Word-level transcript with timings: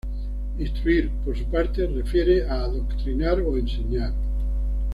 Instruir, 0.57 1.11
por 1.23 1.37
su 1.37 1.45
parte, 1.45 1.85
refiere 1.85 2.49
a 2.49 2.55
adoctrinar 2.63 3.39
o 3.41 3.55
enseñar. 3.55 4.11